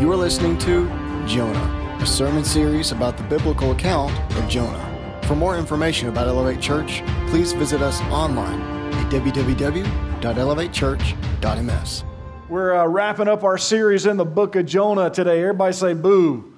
[0.00, 0.88] You are listening to
[1.26, 5.20] Jonah, a sermon series about the biblical account of Jonah.
[5.24, 8.62] For more information about Elevate Church, please visit us online
[8.94, 12.04] at www.elevatechurch.ms.
[12.48, 15.42] We're uh, wrapping up our series in the book of Jonah today.
[15.42, 16.49] Everybody say boo.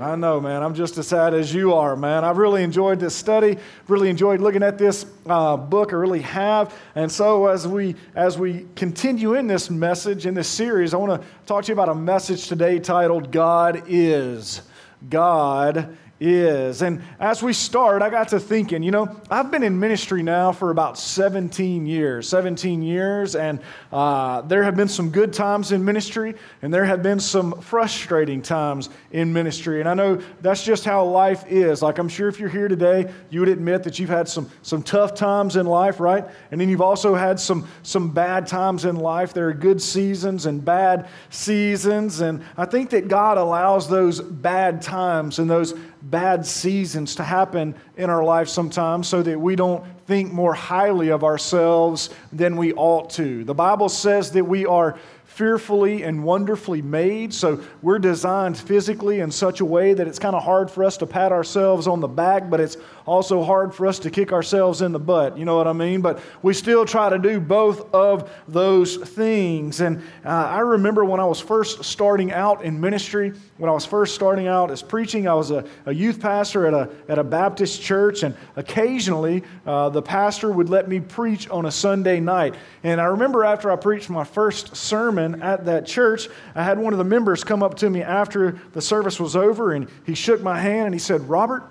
[0.00, 0.62] I know, man.
[0.62, 2.24] I'm just as sad as you are, man.
[2.24, 3.58] I've really enjoyed this study.
[3.88, 5.92] Really enjoyed looking at this uh, book.
[5.92, 6.74] I really have.
[6.94, 11.20] And so, as we as we continue in this message in this series, I want
[11.20, 14.62] to talk to you about a message today titled "God is."
[15.08, 16.82] God is.
[16.82, 20.52] And as we start, I got to thinking, you know, I've been in ministry now
[20.52, 23.60] for about 17 years, 17 years, and
[23.92, 28.40] uh, there have been some good times in ministry, and there have been some frustrating
[28.40, 29.80] times in ministry.
[29.80, 31.82] And I know that's just how life is.
[31.82, 34.82] Like, I'm sure if you're here today, you would admit that you've had some, some
[34.82, 36.24] tough times in life, right?
[36.50, 39.34] And then you've also had some, some bad times in life.
[39.34, 42.20] There are good seasons and bad seasons.
[42.20, 45.74] And I think that God allows those bad times and those
[46.10, 51.08] bad seasons to happen in our life sometimes so that we don't think more highly
[51.08, 53.44] of ourselves than we ought to.
[53.44, 54.98] The Bible says that we are
[55.36, 57.32] fearfully and wonderfully made.
[57.34, 60.96] So we're designed physically in such a way that it's kind of hard for us
[60.96, 64.80] to pat ourselves on the back, but it's also hard for us to kick ourselves
[64.80, 65.36] in the butt.
[65.36, 66.00] You know what I mean?
[66.00, 69.82] But we still try to do both of those things.
[69.82, 73.84] And uh, I remember when I was first starting out in ministry, when I was
[73.84, 77.24] first starting out as preaching, I was a, a youth pastor at a, at a
[77.24, 82.54] Baptist church, and occasionally uh, the pastor would let me preach on a Sunday night.
[82.82, 86.92] And I remember after I preached my first sermon at that church, I had one
[86.92, 90.42] of the members come up to me after the service was over, and he shook
[90.42, 91.64] my hand and he said, Robert,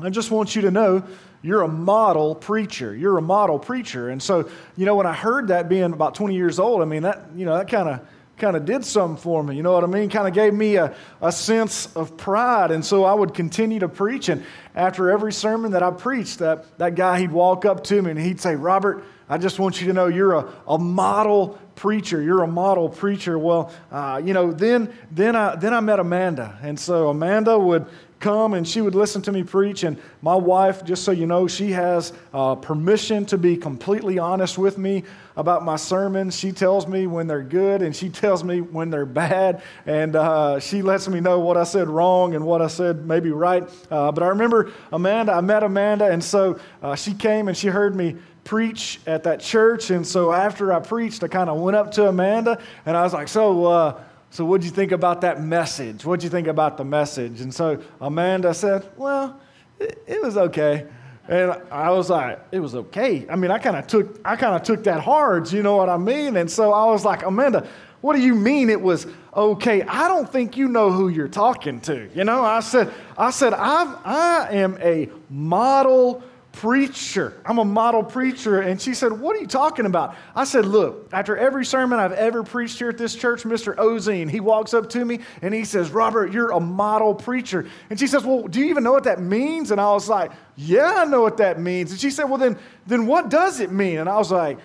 [0.00, 1.02] I just want you to know
[1.42, 2.96] you're a model preacher.
[2.96, 4.08] You're a model preacher.
[4.08, 7.02] And so, you know, when I heard that being about 20 years old, I mean,
[7.02, 8.00] that, you know, that kind of
[8.36, 9.56] kind of did something for me.
[9.56, 10.08] You know what I mean?
[10.08, 12.70] Kind of gave me a, a sense of pride.
[12.70, 14.28] And so I would continue to preach.
[14.28, 18.10] And after every sermon that I preached, that, that guy, he'd walk up to me
[18.10, 22.22] and he'd say, Robert, I just want you to know you're a, a model preacher.
[22.22, 23.38] You're a model preacher.
[23.38, 26.58] Well, uh, you know, then, then, I, then I met Amanda.
[26.62, 27.86] And so Amanda would
[28.24, 29.84] come and she would listen to me preach.
[29.84, 34.56] And my wife, just so you know, she has uh, permission to be completely honest
[34.56, 35.04] with me
[35.36, 36.34] about my sermons.
[36.34, 39.62] She tells me when they're good and she tells me when they're bad.
[39.84, 43.30] And uh, she lets me know what I said wrong and what I said maybe
[43.30, 43.68] right.
[43.90, 47.68] Uh, but I remember Amanda, I met Amanda, and so uh, she came and she
[47.68, 49.90] heard me preach at that church.
[49.90, 53.12] And so after I preached, I kind of went up to Amanda and I was
[53.12, 54.00] like, So, uh,
[54.30, 56.04] so, what'd you think about that message?
[56.04, 57.40] What'd you think about the message?
[57.40, 59.40] And so Amanda said, Well,
[59.78, 60.86] it, it was okay.
[61.26, 63.26] And I was like, it was okay.
[63.30, 65.50] I mean, I kind of took, I kind of took that hard.
[65.50, 66.36] You know what I mean?
[66.36, 67.66] And so I was like, Amanda,
[68.02, 69.80] what do you mean it was okay?
[69.82, 72.10] I don't think you know who you're talking to.
[72.14, 76.22] You know, I said, I said, I've, I am a model
[76.54, 77.40] preacher.
[77.44, 78.60] I'm a model preacher.
[78.60, 80.14] And she said, What are you talking about?
[80.34, 83.74] I said, Look, after every sermon I've ever preached here at this church, Mr.
[83.76, 87.66] Ozine, he walks up to me and he says, Robert, you're a model preacher.
[87.90, 89.70] And she says, Well, do you even know what that means?
[89.70, 91.90] And I was like, Yeah, I know what that means.
[91.90, 93.98] And she said, Well, then, then what does it mean?
[93.98, 94.58] And I was like,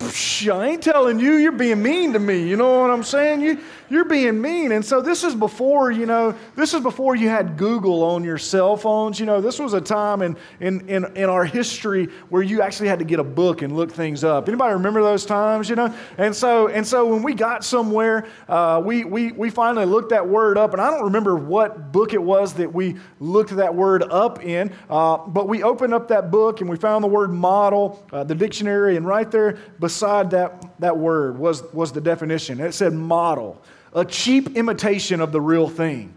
[0.00, 2.46] I ain't telling you, you're being mean to me.
[2.46, 3.40] You know what I'm saying?
[3.40, 4.72] You, you're being mean.
[4.72, 8.38] And so this is before, you know, this is before you had Google on your
[8.38, 9.20] cell phones.
[9.20, 12.88] You know, this was a time in, in, in, in our history where you actually
[12.88, 14.48] had to get a book and look things up.
[14.48, 15.94] Anybody remember those times, you know?
[16.18, 20.26] And so, and so when we got somewhere, uh, we, we, we finally looked that
[20.26, 20.72] word up.
[20.72, 24.72] And I don't remember what book it was that we looked that word up in,
[24.90, 28.34] uh, but we opened up that book and we found the word model, uh, the
[28.34, 32.60] dictionary, and right there beside that, that word was, was the definition.
[32.60, 33.62] It said model,
[33.92, 36.14] a cheap imitation of the real thing.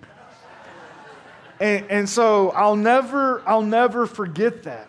[1.60, 4.88] And, and so I'll never, I'll never forget that.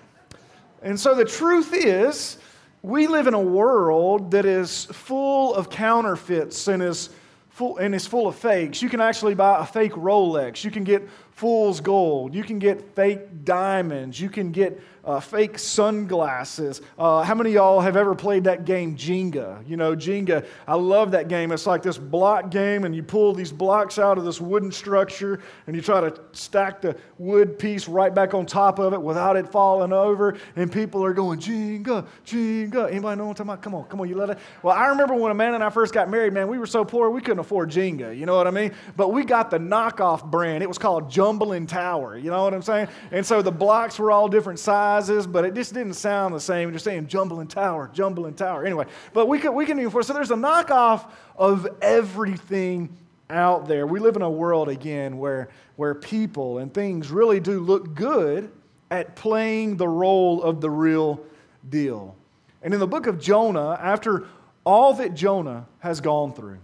[0.82, 2.38] And so the truth is,
[2.82, 7.10] we live in a world that is full of counterfeits and is
[7.50, 8.80] full, and is full of fakes.
[8.80, 10.62] You can actually buy a fake Rolex.
[10.62, 12.34] You can get fool's gold.
[12.34, 14.20] You can get fake diamonds.
[14.20, 16.82] You can get uh, fake sunglasses.
[16.98, 19.66] Uh, how many y'all have ever played that game, Jenga?
[19.66, 21.50] You know, Jenga, I love that game.
[21.50, 25.40] It's like this block game, and you pull these blocks out of this wooden structure,
[25.66, 29.38] and you try to stack the wood piece right back on top of it without
[29.38, 32.90] it falling over, and people are going, Jenga, Jenga.
[32.90, 33.62] Anybody know what I'm talking about?
[33.62, 34.38] Come on, come on, you let it.
[34.62, 37.08] Well, I remember when Amanda and I first got married, man, we were so poor,
[37.08, 38.14] we couldn't afford Jenga.
[38.14, 38.72] You know what I mean?
[38.94, 40.62] But we got the knockoff brand.
[40.62, 42.18] It was called Jumbling Tower.
[42.18, 42.88] You know what I'm saying?
[43.10, 46.40] And so the blocks were all different sizes sizes, but it just didn't sound the
[46.40, 46.72] same.
[46.72, 48.64] Just saying jumbling tower, jumbling tower.
[48.64, 52.96] Anyway, but we can, we can even, so there's a knockoff of everything
[53.30, 53.86] out there.
[53.86, 58.50] We live in a world, again, where, where people and things really do look good
[58.90, 61.20] at playing the role of the real
[61.68, 62.16] deal.
[62.62, 64.26] And in the book of Jonah, after
[64.64, 66.58] all that Jonah has gone through,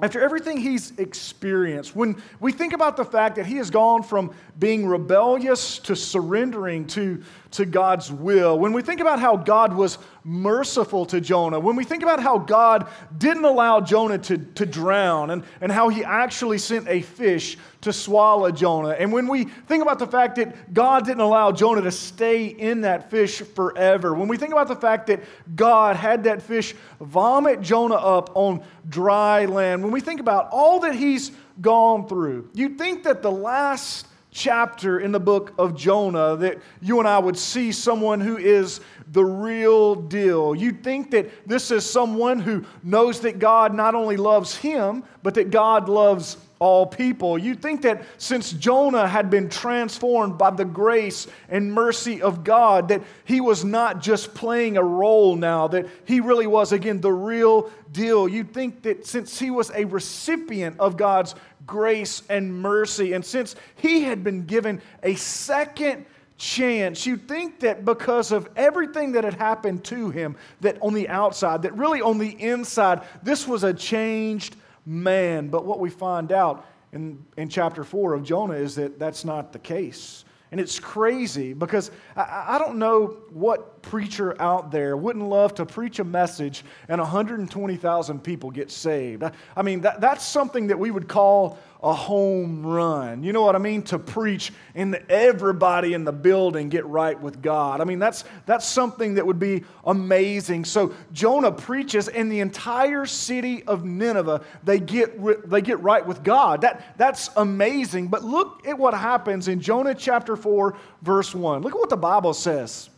[0.00, 4.34] after everything he's experienced, when we think about the fact that he has gone from
[4.58, 7.22] being rebellious to surrendering to,
[7.52, 11.84] to God's will, when we think about how God was merciful to Jonah, when we
[11.84, 12.88] think about how God
[13.18, 17.92] didn't allow Jonah to, to drown and, and how he actually sent a fish to
[17.92, 21.90] swallow Jonah, and when we think about the fact that God didn't allow Jonah to
[21.90, 25.20] stay in that fish forever, when we think about the fact that
[25.54, 30.80] God had that fish vomit Jonah up on dry land, when we think about all
[30.80, 36.36] that he's gone through, you'd think that the last chapter in the book of Jonah
[36.36, 38.80] that you and I would see someone who is
[39.12, 40.54] the real deal.
[40.54, 45.34] You'd think that this is someone who knows that God not only loves him, but
[45.34, 47.36] that God loves all people.
[47.36, 52.86] You'd think that since Jonah had been transformed by the grace and mercy of God,
[52.88, 57.12] that he was not just playing a role now, that he really was, again, the
[57.12, 58.28] real deal.
[58.28, 61.34] You'd think that since he was a recipient of God's
[61.66, 63.12] grace and mercy.
[63.12, 66.06] And since he had been given a second
[66.38, 71.08] chance, you'd think that because of everything that had happened to him, that on the
[71.08, 74.54] outside, that really on the inside, this was a changed
[74.86, 75.48] man.
[75.48, 79.52] But what we find out in, in chapter 4 of Jonah is that that's not
[79.52, 80.24] the case.
[80.52, 85.64] And it's crazy because I, I, don't know what preacher out there wouldn't love to
[85.64, 89.22] preach a message and 120,000 people get saved.
[89.22, 93.24] I, I mean, that, that's something that we would call a home run.
[93.24, 93.82] You know what I mean?
[93.84, 97.80] To preach and everybody in the building get right with God.
[97.80, 100.64] I mean, that's, that's something that would be amazing.
[100.64, 106.22] So Jonah preaches, and the entire city of Nineveh, they get, they get right with
[106.22, 106.60] God.
[106.60, 108.08] That, that's amazing.
[108.08, 111.62] But look at what happens in Jonah chapter 4, verse 1.
[111.62, 112.90] Look at what the Bible says.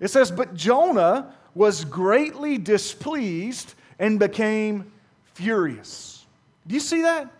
[0.00, 4.90] It says, But Jonah was greatly displeased and became
[5.34, 6.24] furious.
[6.66, 7.30] Do you see that?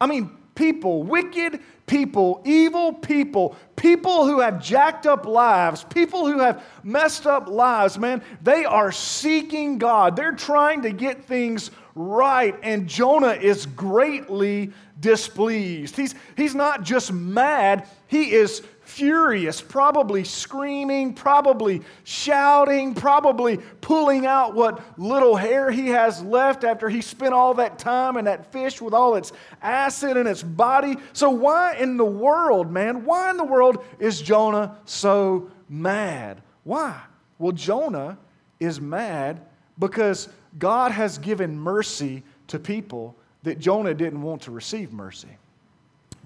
[0.00, 6.40] I mean, people, wicked people, evil people, people who have jacked up lives, people who
[6.40, 10.16] have messed up lives, man, they are seeking God.
[10.16, 12.58] They're trying to get things right.
[12.62, 15.96] And Jonah is greatly displeased.
[15.96, 18.62] He's, he's not just mad, he is
[18.96, 26.88] furious, probably screaming, probably shouting, probably pulling out what little hair he has left after
[26.88, 30.96] he spent all that time in that fish with all its acid in its body.
[31.12, 36.40] So, why in the world, man, why in the world is Jonah so mad?
[36.64, 36.98] Why?
[37.38, 38.16] Well, Jonah
[38.58, 39.42] is mad
[39.78, 45.36] because God has given mercy to people that Jonah didn't want to receive mercy.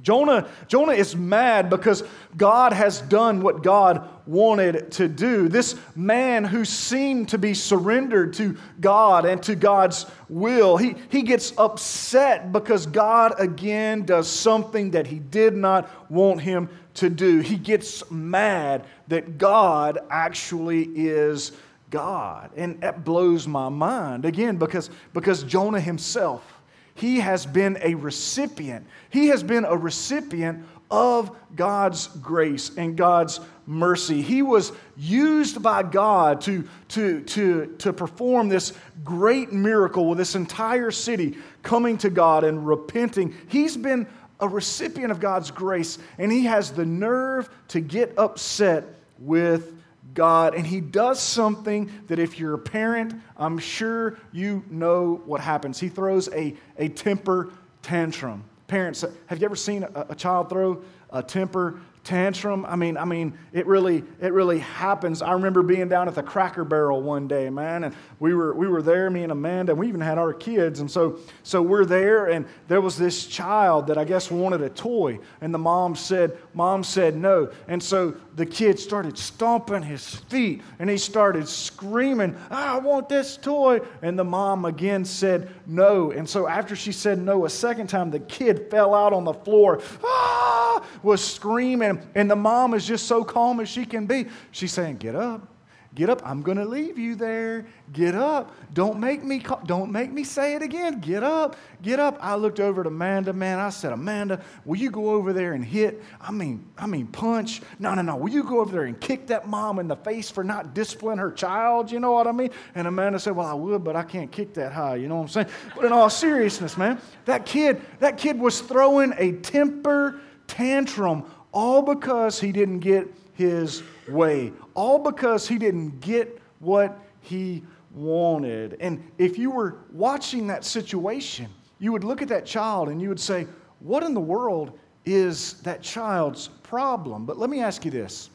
[0.02, 2.02] Jonah, Jonah is mad because
[2.36, 5.48] God has done what God wanted to do.
[5.48, 11.22] This man who seemed to be surrendered to God and to God's will, he, he
[11.22, 17.40] gets upset because God again does something that he did not want him to do.
[17.40, 21.52] He gets mad that God actually is
[21.90, 22.50] God.
[22.56, 26.59] And that blows my mind again because, because Jonah himself
[26.94, 28.86] he has been a recipient.
[29.10, 34.22] He has been a recipient of God's grace and God's mercy.
[34.22, 38.72] He was used by God to, to, to, to perform this
[39.04, 43.34] great miracle with this entire city coming to God and repenting.
[43.48, 44.06] He's been
[44.40, 48.84] a recipient of God's grace, and he has the nerve to get upset
[49.18, 49.79] with
[50.14, 55.40] God, and He does something that if you're a parent, I'm sure you know what
[55.40, 55.78] happens.
[55.78, 57.50] He throws a, a temper
[57.82, 58.44] tantrum.
[58.66, 62.64] Parents, have you ever seen a, a child throw a temper tantrum.
[62.66, 65.22] I mean, I mean, it really, it really happens.
[65.22, 68.68] I remember being down at the Cracker Barrel one day, man, and we were we
[68.68, 71.84] were there, me and Amanda, and we even had our kids, and so so we're
[71.84, 75.94] there, and there was this child that I guess wanted a toy, and the mom
[75.94, 81.46] said, mom said no, and so the kid started stomping his feet, and he started
[81.46, 86.90] screaming, I want this toy, and the mom again said no, and so after she
[86.90, 91.90] said no a second time, the kid fell out on the floor, ah, was screaming
[91.90, 94.26] and, and the mom is just so calm as she can be.
[94.52, 95.46] She's saying, Get up.
[95.92, 96.22] Get up.
[96.24, 97.66] I'm going to leave you there.
[97.92, 98.54] Get up.
[98.74, 101.00] Don't make me call, don't make me say it again.
[101.00, 101.56] Get up.
[101.82, 102.16] Get up.
[102.20, 103.58] I looked over at Amanda, man.
[103.58, 106.00] I said, "Amanda, will you go over there and hit?
[106.20, 107.60] I mean, I mean punch.
[107.80, 108.14] No, no, no.
[108.14, 111.18] Will you go over there and kick that mom in the face for not disciplining
[111.18, 111.90] her child?
[111.90, 114.54] You know what I mean?" And Amanda said, "Well, I would, but I can't kick
[114.54, 115.48] that high." You know what I'm saying?
[115.74, 121.82] But in all seriousness, man, that kid, that kid was throwing a temper tantrum all
[121.82, 127.62] because he didn't get his way, all because he didn't get what he
[127.94, 128.76] wanted.
[128.80, 131.48] And if you were watching that situation,
[131.78, 133.46] you would look at that child and you would say,
[133.80, 137.24] What in the world is that child's problem?
[137.24, 138.30] But let me ask you this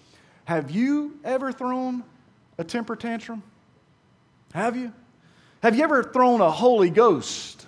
[0.45, 2.03] Have you ever thrown
[2.57, 3.43] a temper tantrum?
[4.53, 4.91] Have you?
[5.61, 7.65] Have you ever thrown a Holy Ghost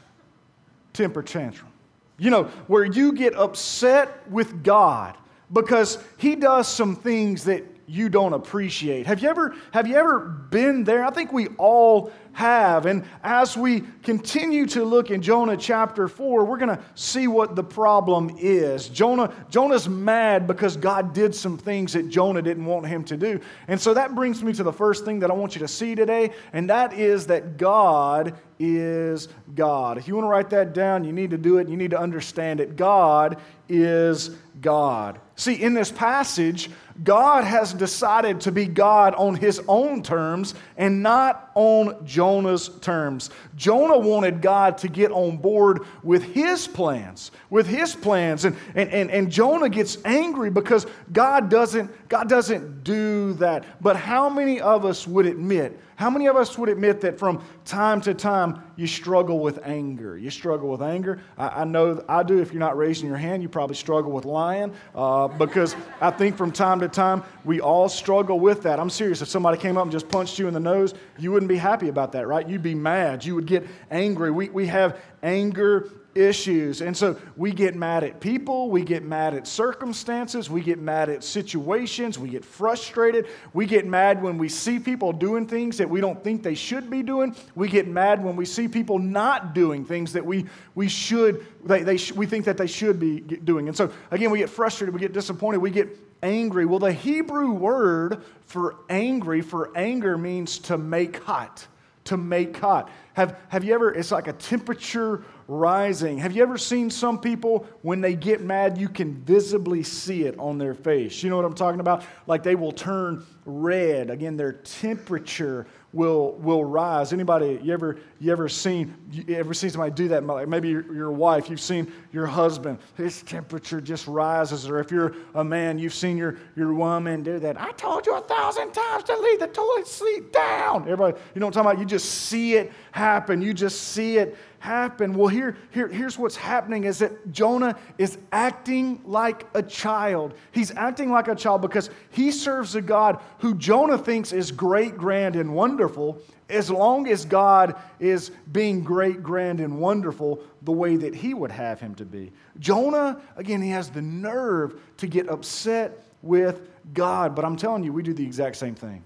[0.94, 1.72] temper tantrum?
[2.18, 5.16] You know, where you get upset with God
[5.54, 9.08] because He does some things that you don't appreciate.
[9.08, 11.06] Have you ever have you ever been there?
[11.06, 12.86] I think we all have.
[12.86, 17.56] And as we continue to look in Jonah chapter 4, we're going to see what
[17.56, 18.90] the problem is.
[18.90, 23.40] Jonah Jonah's mad because God did some things that Jonah didn't want him to do.
[23.70, 25.96] And so that brings me to the first thing that I want you to see
[25.96, 29.98] today, and that is that God is God.
[29.98, 31.70] If you want to write that down, you need to do it.
[31.70, 32.76] You need to understand it.
[32.76, 33.38] God
[33.70, 35.20] is God.
[35.36, 36.70] See, in this passage,
[37.04, 43.32] God has decided to be God on his own terms and not on Jonah's terms.
[43.56, 48.46] Jonah wanted God to get on board with his plans, with his plans.
[48.46, 53.82] And, and, and, and Jonah gets angry because God doesn't, God doesn't do that.
[53.82, 57.44] But how many of us would admit how many of us would admit that from
[57.66, 60.16] time to time you struggle with anger?
[60.16, 61.20] You struggle with anger.
[61.40, 62.40] I, I know I do.
[62.40, 66.38] If you're not raising your hand, you probably struggle with lying uh, because I think
[66.38, 68.80] from time to time we all struggle with that.
[68.80, 69.24] I'm serious.
[69.24, 71.90] If somebody came up and just punched you in the nose, you wouldn't be happy
[71.90, 72.48] about that, right?
[72.48, 73.26] You'd be mad.
[73.26, 74.32] You would get angry.
[74.32, 76.82] We, we have anger issues.
[76.82, 81.10] And so we get mad at people, we get mad at circumstances, we get mad
[81.10, 85.90] at situations, we get frustrated, we get mad when we see people doing things that
[85.90, 89.54] we don't think they should be doing, we get mad when we see people not
[89.54, 90.46] doing things that we,
[90.76, 93.68] we should, they, they sh- we think that they should be doing.
[93.68, 95.90] And so again, we get frustrated, we get disappointed, we get
[96.24, 96.66] angry.
[96.66, 101.68] Well, the Hebrew word for angry, for anger, means to make hot.
[102.06, 102.90] To make hot.
[103.14, 106.18] Have, have you ever, it's like a temperature rising.
[106.18, 110.38] Have you ever seen some people, when they get mad, you can visibly see it
[110.38, 111.24] on their face?
[111.24, 112.04] You know what I'm talking about?
[112.28, 114.10] Like they will turn red.
[114.10, 117.14] Again, their temperature will, will rise.
[117.14, 120.22] Anybody, you ever, you ever seen, you ever seen somebody do that?
[120.48, 124.68] Maybe your, your wife, you've seen your husband, his temperature just rises.
[124.68, 127.60] Or if you're a man, you've seen your, your woman do that.
[127.60, 130.82] I told you a thousand times to leave the toilet seat down.
[130.84, 131.80] Everybody, you know what I'm talking about?
[131.80, 133.42] You just see it happen.
[133.42, 135.14] You just see it happen?
[135.14, 140.34] Well, here, here, here's what's happening is that Jonah is acting like a child.
[140.52, 144.98] He's acting like a child because he serves a God who Jonah thinks is great,
[144.98, 150.96] grand, and wonderful, as long as God is being great, grand, and wonderful the way
[150.96, 152.32] that he would have him to be.
[152.60, 156.62] Jonah, again, he has the nerve to get upset with
[156.94, 159.04] God, but I'm telling you, we do the exact same thing.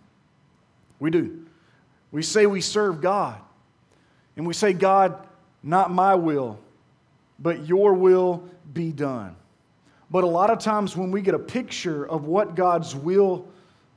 [1.00, 1.46] We do.
[2.12, 3.40] We say we serve God.
[4.38, 5.28] And we say, God,
[5.64, 6.60] not my will,
[7.40, 9.36] but your will be done.
[10.10, 13.48] But a lot of times when we get a picture of what God's will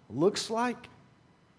[0.08, 0.88] looks like,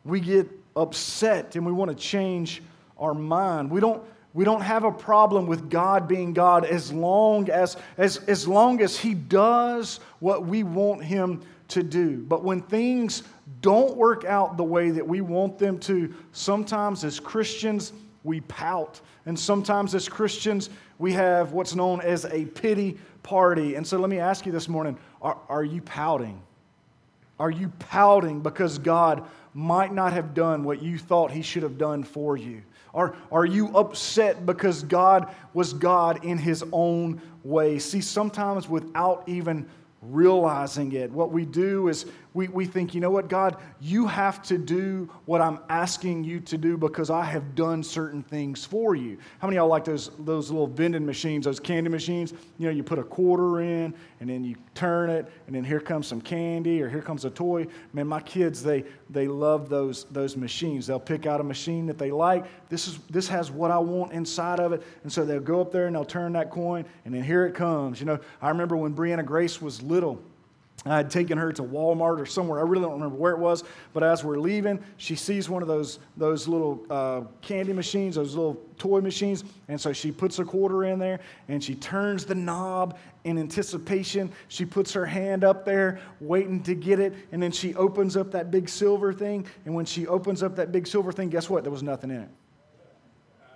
[0.06, 2.62] we get upset and we want to change
[2.98, 3.70] our mind.
[3.70, 4.02] We don't,
[4.34, 8.82] we don't have a problem with God being God as long as, as, as long
[8.82, 12.18] as He does what we want Him to do.
[12.18, 13.24] But when things
[13.62, 17.92] don't work out the way that we want them to, sometimes as Christians,
[18.26, 19.00] we pout.
[19.26, 23.76] And sometimes as Christians, we have what's known as a pity party.
[23.76, 26.42] And so let me ask you this morning are, are you pouting?
[27.40, 31.78] Are you pouting because God might not have done what you thought He should have
[31.78, 32.62] done for you?
[32.94, 37.78] Are, are you upset because God was God in His own way?
[37.78, 39.68] See, sometimes without even
[40.02, 44.44] realizing it, what we do is we, we think, you know what, God, you have
[44.44, 48.94] to do what I'm asking you to do because I have done certain things for
[48.94, 49.18] you.
[49.40, 52.34] How many of y'all like those, those little vending machines, those candy machines?
[52.58, 55.80] You know, you put a quarter in and then you turn it and then here
[55.80, 57.68] comes some candy or here comes a toy.
[57.94, 60.86] Man, my kids, they, they love those, those machines.
[60.88, 62.46] They'll pick out a machine that they like.
[62.68, 64.84] This, is, this has what I want inside of it.
[65.04, 67.56] And so they'll go up there and they'll turn that coin and then here it
[67.56, 68.02] comes.
[68.02, 70.22] You know, I remember when Brianna Grace was little,
[70.88, 72.60] I had taken her to Walmart or somewhere.
[72.60, 73.64] I really don't remember where it was.
[73.94, 78.36] But as we're leaving, she sees one of those, those little uh, candy machines, those
[78.36, 79.44] little toy machines.
[79.68, 84.32] And so she puts a quarter in there and she turns the knob in anticipation.
[84.48, 87.16] She puts her hand up there, waiting to get it.
[87.32, 89.48] And then she opens up that big silver thing.
[89.66, 91.64] And when she opens up that big silver thing, guess what?
[91.64, 92.30] There was nothing in it.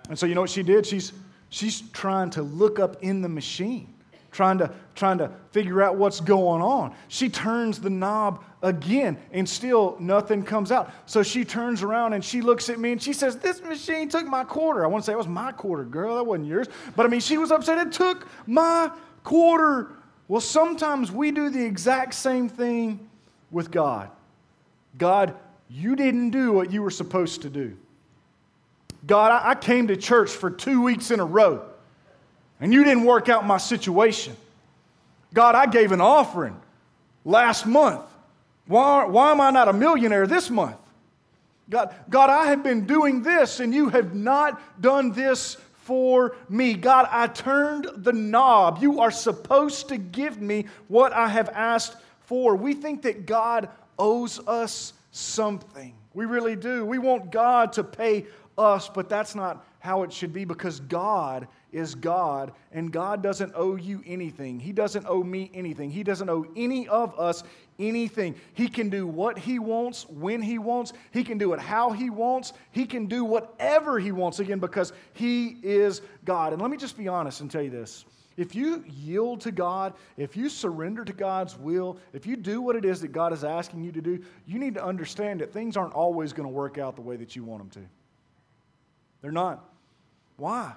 [0.08, 0.84] And so you know what she did?
[0.84, 1.12] She's,
[1.50, 3.94] she's trying to look up in the machine
[4.30, 6.94] trying to, trying to figure out what's going on.
[7.08, 10.92] She turns the knob again and still nothing comes out.
[11.06, 14.26] So she turns around and she looks at me and she says, This machine took
[14.26, 14.84] my quarter.
[14.84, 16.16] I want to say it was my quarter, girl.
[16.16, 16.68] That wasn't yours.
[16.96, 17.78] But I mean, she was upset.
[17.78, 18.90] It took my
[19.24, 19.92] quarter.
[20.28, 23.08] Well, sometimes we do the exact same thing
[23.50, 24.10] with God.
[24.96, 25.34] God,
[25.68, 27.76] you didn't do what you were supposed to do.
[29.06, 31.69] God, I came to church for two weeks in a row
[32.60, 34.36] and you didn't work out my situation.
[35.32, 36.60] God, I gave an offering
[37.24, 38.02] last month.
[38.66, 40.76] Why, why am I not a millionaire this month?
[41.68, 46.74] God, God, I have been doing this and you have not done this for me.
[46.74, 48.78] God, I turned the knob.
[48.80, 52.56] You are supposed to give me what I have asked for.
[52.56, 55.94] We think that God owes us something.
[56.12, 56.84] We really do.
[56.84, 58.26] We want God to pay
[58.58, 63.52] us, but that's not how it should be because God is God, and God doesn't
[63.54, 64.58] owe you anything.
[64.58, 65.90] He doesn't owe me anything.
[65.90, 67.42] He doesn't owe any of us
[67.78, 68.34] anything.
[68.54, 70.92] He can do what He wants, when He wants.
[71.12, 72.52] He can do it how He wants.
[72.70, 76.52] He can do whatever He wants, again, because He is God.
[76.52, 78.04] And let me just be honest and tell you this.
[78.36, 82.74] If you yield to God, if you surrender to God's will, if you do what
[82.74, 85.76] it is that God is asking you to do, you need to understand that things
[85.76, 87.88] aren't always going to work out the way that you want them to.
[89.20, 89.64] They're not.
[90.36, 90.72] Why?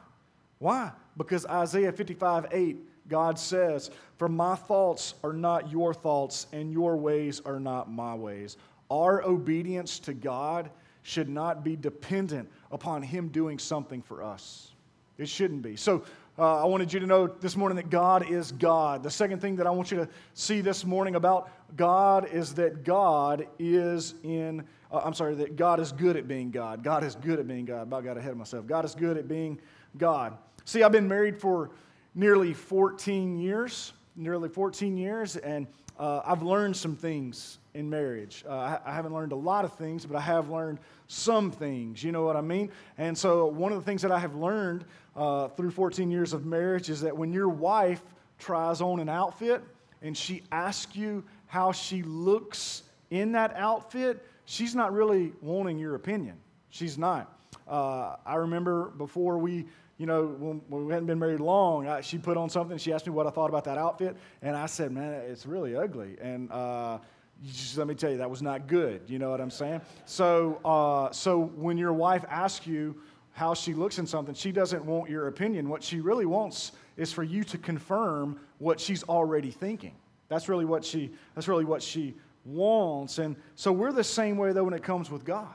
[0.64, 0.92] Why?
[1.18, 2.78] Because Isaiah 55 8,
[3.10, 8.16] God says, For my thoughts are not your thoughts, and your ways are not my
[8.16, 8.56] ways.
[8.90, 14.72] Our obedience to God should not be dependent upon Him doing something for us.
[15.18, 15.76] It shouldn't be.
[15.76, 16.06] So,
[16.40, 19.04] uh, I wanted you to know this morning that God is God.
[19.04, 22.86] The second thing that I want you to see this morning about God is that
[22.86, 24.64] God is in,
[24.94, 26.84] uh, I'm sorry, that God is good at being God.
[26.84, 27.82] God is good at being God.
[27.84, 28.68] About got ahead of myself.
[28.68, 29.60] God is good at being
[29.98, 30.38] God.
[30.66, 31.72] See, I've been married for
[32.16, 38.46] nearly 14 years, nearly 14 years, and uh, I've learned some things in marriage.
[38.48, 42.04] Uh, I, I, haven't learned a lot of things, but I have learned some things.
[42.04, 42.72] You know what I mean?
[42.98, 46.46] And so, one of the things that I have learned uh, through 14 years of
[46.46, 48.04] marriage is that when your wife
[48.40, 49.64] tries on an outfit
[50.02, 55.96] and she asks you how she looks in that outfit, she's not really wanting your
[55.96, 56.38] opinion.
[56.70, 57.38] She's not.
[57.68, 59.66] Uh, I remember before we
[59.98, 62.78] you know, when, we hadn't been married long, I, she put on something.
[62.78, 65.76] She asked me what I thought about that outfit, and I said, "Man, it's really
[65.76, 66.98] ugly." And uh,
[67.46, 69.02] just let me tell you, that was not good.
[69.08, 69.82] You know what I'm saying?
[70.06, 73.02] So, uh, so when your wife asks you
[73.32, 75.70] how she looks in something, she doesn't want your opinion.
[75.70, 79.96] What she really wants is for you to confirm what she's already thinking.
[80.28, 81.12] That's really what she.
[81.36, 83.18] That's really what she wants.
[83.18, 85.54] And so we're the same way though when it comes with God.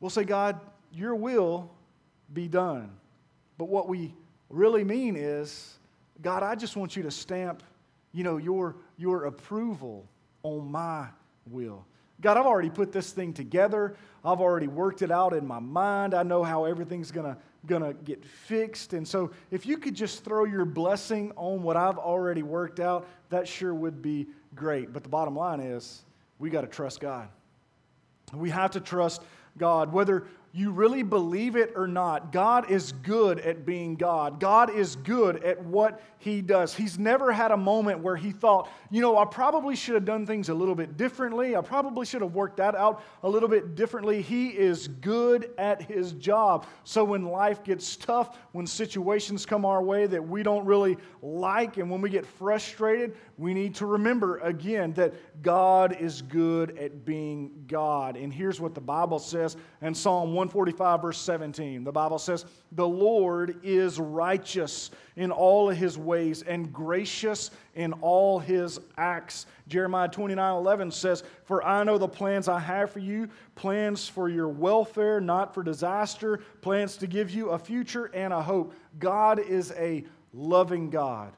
[0.00, 0.60] We'll say, God,
[0.92, 1.70] Your will
[2.32, 2.90] be done.
[3.58, 4.14] But what we
[4.50, 5.78] really mean is,
[6.22, 7.62] God, I just want you to stamp,
[8.12, 10.06] you know, your, your approval
[10.42, 11.06] on my
[11.50, 11.84] will.
[12.20, 13.96] God, I've already put this thing together.
[14.24, 16.14] I've already worked it out in my mind.
[16.14, 18.92] I know how everything's going to gonna get fixed.
[18.92, 23.08] And so, if you could just throw your blessing on what I've already worked out,
[23.30, 24.92] that sure would be great.
[24.92, 26.02] But the bottom line is,
[26.38, 27.28] we got to trust God.
[28.32, 29.22] We have to trust
[29.56, 29.92] God.
[29.92, 34.38] Whether you really believe it or not, God is good at being God.
[34.38, 36.72] God is good at what He does.
[36.72, 40.26] He's never had a moment where He thought, you know, I probably should have done
[40.26, 41.56] things a little bit differently.
[41.56, 44.22] I probably should have worked that out a little bit differently.
[44.22, 46.66] He is good at His job.
[46.84, 51.78] So when life gets tough, when situations come our way that we don't really like,
[51.78, 57.04] and when we get frustrated, we need to remember again that God is good at
[57.04, 58.16] being God.
[58.16, 60.43] And here's what the Bible says in Psalm 1.
[60.48, 61.84] 145, verse 17.
[61.84, 67.92] The Bible says, The Lord is righteous in all of his ways and gracious in
[67.94, 69.46] all his acts.
[69.68, 74.28] Jeremiah 29 11 says, For I know the plans I have for you, plans for
[74.28, 78.74] your welfare, not for disaster, plans to give you a future and a hope.
[78.98, 81.32] God is a loving God.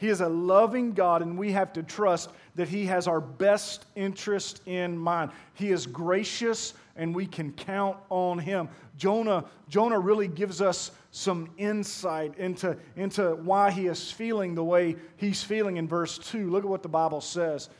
[0.00, 3.84] He is a loving God, and we have to trust that He has our best
[3.94, 5.30] interest in mind.
[5.52, 8.68] He is gracious and we can count on him.
[8.98, 14.96] Jonah, Jonah really gives us some insight into, into why he is feeling the way
[15.16, 16.50] he's feeling in verse 2.
[16.50, 17.70] Look at what the Bible says.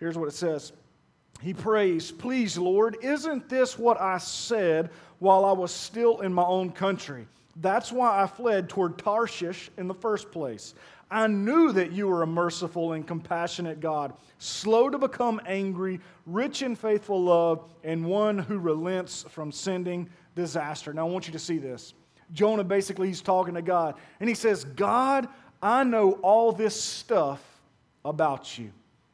[0.00, 0.72] Here's what it says.
[1.42, 6.44] He prays, Please, Lord, isn't this what I said while I was still in my
[6.44, 7.26] own country?
[7.56, 10.72] That's why I fled toward Tarshish in the first place.
[11.12, 16.62] I knew that you were a merciful and compassionate God, slow to become angry, rich
[16.62, 20.94] in faithful love, and one who relents from sending disaster.
[20.94, 21.92] Now, I want you to see this.
[22.32, 25.28] Jonah basically, he's talking to God, and he says, God,
[25.62, 27.42] I know all this stuff
[28.04, 28.72] about you.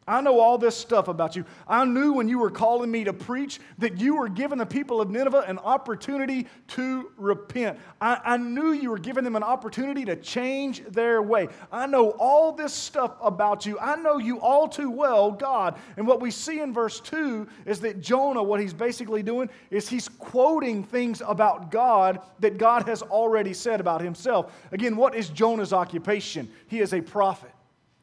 [0.08, 1.44] I know all this stuff about you.
[1.68, 5.02] I knew when you were calling me to preach that you were giving the people
[5.02, 7.78] of Nineveh an opportunity to repent.
[8.00, 11.48] I, I, knew you were giving them an opportunity to change their way.
[11.70, 13.78] I know all this stuff about you.
[13.78, 15.78] I know you all too well, God.
[15.98, 19.90] And what we see in verse 2 is that Jonah, what he's basically doing is
[19.90, 24.54] he's quoting things about God that God has already said about himself.
[24.72, 26.48] Again, what is Jonah's occupation?
[26.68, 27.50] He is a prophet.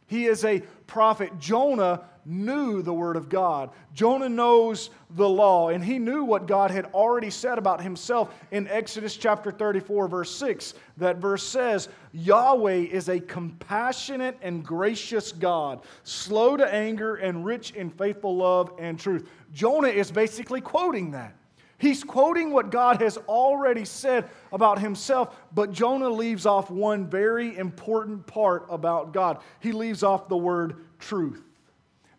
[0.08, 1.39] He is a prophet.
[1.39, 3.70] Jonah knew the word of God.
[3.94, 8.68] Jonah knows the law, and he knew what God had already said about himself in
[8.68, 10.74] Exodus chapter 34, verse 6.
[10.98, 17.72] That verse says, Yahweh is a compassionate and gracious God, slow to anger and rich
[17.72, 19.30] in faithful love and truth.
[19.54, 21.36] Jonah is basically quoting that.
[21.78, 27.58] He's quoting what God has already said about himself, but Jonah leaves off one very
[27.58, 29.40] important part about God.
[29.60, 31.44] He leaves off the word truth.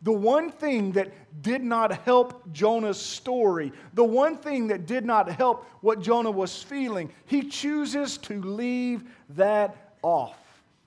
[0.02, 1.10] The one thing that
[1.42, 6.62] did not help Jonah's story, the one thing that did not help what Jonah was
[6.62, 10.36] feeling, he chooses to leave that off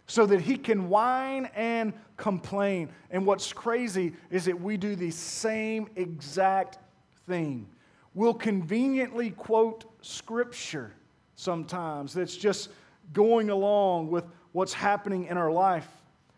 [0.05, 2.89] so that he can whine and complain.
[3.09, 6.77] And what's crazy is that we do the same exact
[7.27, 7.67] thing
[8.13, 10.93] we'll conveniently quote scripture
[11.35, 12.69] sometimes that's just
[13.13, 15.87] going along with what's happening in our life.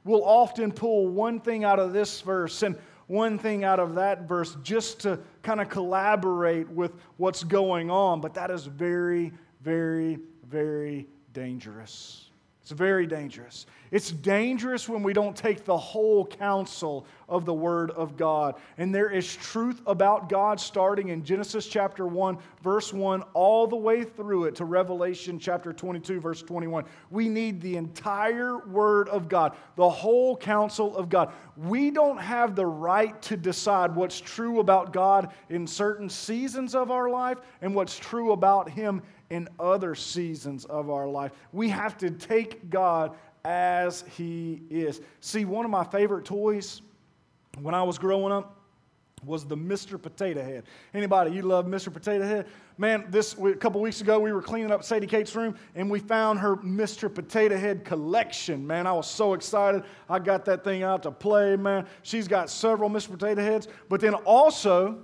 [0.04, 4.28] We'll often pull one thing out of this verse and one thing out of that
[4.28, 10.18] verse just to kind of collaborate with what's going on, but that is very, very,
[10.50, 12.31] very dangerous.
[12.62, 13.66] It's very dangerous.
[13.90, 18.56] It's dangerous when we don't take the whole counsel of the Word of God.
[18.78, 23.76] And there is truth about God starting in Genesis chapter 1, verse 1, all the
[23.76, 26.86] way through it to Revelation chapter 22, verse 21.
[27.10, 31.34] We need the entire Word of God, the whole counsel of God.
[31.58, 36.92] We don't have the right to decide what's true about God in certain seasons of
[36.92, 41.32] our life and what's true about Him in other seasons of our life.
[41.54, 45.02] We have to take God as He is.
[45.22, 46.82] See, one of my favorite toys
[47.62, 48.58] when I was growing up
[49.24, 50.02] was the Mr.
[50.02, 50.64] Potato Head.
[50.94, 51.94] Anybody, you love Mr.
[51.94, 52.48] Potato Head?
[52.78, 56.00] Man, this a couple weeks ago we were cleaning up Sadie Kate's room and we
[56.00, 57.14] found her Mr.
[57.14, 58.66] Potato Head collection.
[58.66, 59.84] Man, I was so excited.
[60.10, 61.86] I got that thing out to play, man.
[62.02, 63.12] She's got several Mr.
[63.12, 65.00] Potato Heads, but then also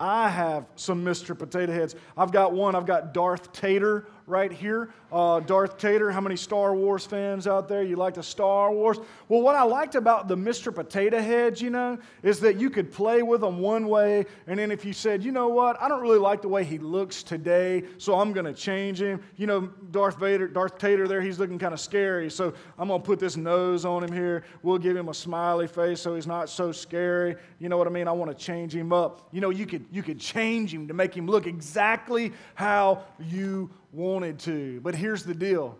[0.00, 1.36] I have some Mr.
[1.36, 1.96] Potato Heads.
[2.16, 4.90] I've got one, I've got Darth Tater right here.
[5.10, 7.82] Uh, Darth Tater, how many Star Wars fans out there?
[7.82, 8.98] You like the Star Wars?
[9.28, 10.74] Well, what I liked about the Mr.
[10.74, 14.70] Potato Heads, you know, is that you could play with them one way, and then
[14.70, 17.84] if you said, you know what, I don't really like the way he looks today,
[17.96, 19.22] so I'm going to change him.
[19.36, 19.60] You know,
[19.90, 23.18] Darth Vader, Darth Tater there, he's looking kind of scary, so I'm going to put
[23.18, 24.44] this nose on him here.
[24.62, 27.36] We'll give him a smiley face so he's not so scary.
[27.58, 28.08] You know what I mean?
[28.08, 29.28] I want to change him up.
[29.32, 33.70] You know, you could you could change him to make him look exactly how you
[33.92, 34.80] wanted to.
[34.80, 35.78] But here's the deal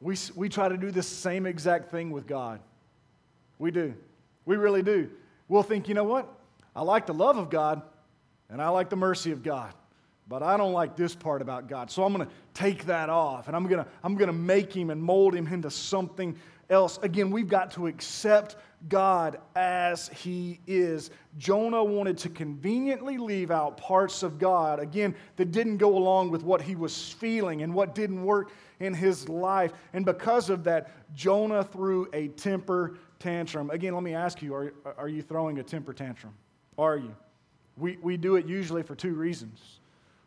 [0.00, 2.60] we, we try to do the same exact thing with God.
[3.58, 3.94] We do.
[4.46, 5.10] We really do.
[5.48, 6.32] We'll think, you know what?
[6.74, 7.82] I like the love of God
[8.48, 9.72] and I like the mercy of God,
[10.28, 11.90] but I don't like this part about God.
[11.90, 14.72] So I'm going to take that off and I'm going to I'm going to make
[14.72, 16.36] him and mold him into something
[16.70, 16.98] else.
[17.02, 18.56] Again, we've got to accept
[18.88, 21.10] God as He is.
[21.36, 26.42] Jonah wanted to conveniently leave out parts of God, again, that didn't go along with
[26.42, 29.72] what he was feeling and what didn't work in his life.
[29.92, 33.70] And because of that, Jonah threw a temper tantrum.
[33.70, 36.34] Again, let me ask you are, are you throwing a temper tantrum?
[36.78, 37.14] Are you?
[37.76, 39.80] We, we do it usually for two reasons.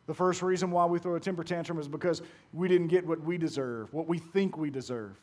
[0.05, 3.21] The first reason why we throw a temper tantrum is because we didn't get what
[3.21, 5.17] we deserve, what we think we deserve.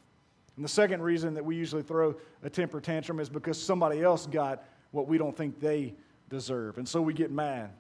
[0.61, 4.27] And the second reason that we usually throw a temper tantrum is because somebody else
[4.27, 5.94] got what we don't think they
[6.29, 6.77] deserve.
[6.77, 7.70] And so we get mad.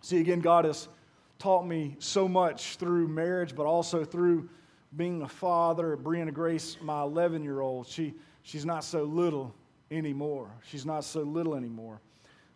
[0.00, 0.88] See, again, God has
[1.38, 4.48] taught me so much through marriage, but also through
[4.96, 5.98] being a father.
[5.98, 9.54] Brianna Grace, my 11 year old, she, she's not so little
[9.90, 10.48] anymore.
[10.66, 12.00] She's not so little anymore.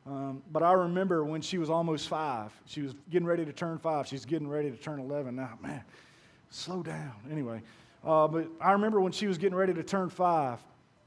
[0.07, 3.77] Um, but I remember when she was almost five, she was getting ready to turn
[3.77, 4.07] five.
[4.07, 5.59] She's getting ready to turn 11 now.
[5.61, 5.85] Man,
[6.49, 7.13] slow down.
[7.31, 7.61] Anyway,
[8.05, 10.59] uh, but I remember when she was getting ready to turn five.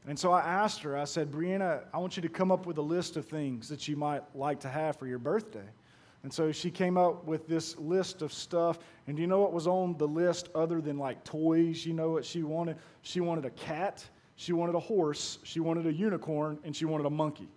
[0.07, 2.77] And so I asked her, I said, Brianna, I want you to come up with
[2.77, 5.67] a list of things that you might like to have for your birthday.
[6.21, 8.79] And so she came up with this list of stuff.
[9.07, 11.85] And do you know what was on the list other than like toys?
[11.85, 12.77] You know what she wanted?
[13.01, 14.03] She wanted a cat,
[14.35, 17.49] she wanted a horse, she wanted a unicorn, and she wanted a monkey.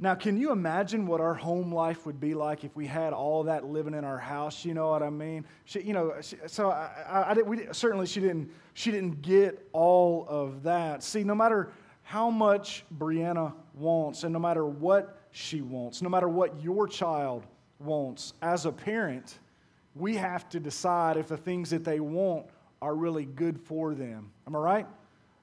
[0.00, 3.44] Now, can you imagine what our home life would be like if we had all
[3.44, 4.64] that living in our house?
[4.64, 5.46] You know what I mean?
[5.64, 9.68] She, you know, she, so I, I, I we, certainly she didn't, she didn't get
[9.72, 11.04] all of that.
[11.04, 11.70] See, no matter
[12.02, 17.46] how much Brianna wants, and no matter what she wants, no matter what your child
[17.78, 19.38] wants, as a parent,
[19.94, 22.46] we have to decide if the things that they want
[22.82, 24.30] are really good for them.
[24.46, 24.86] Am I right?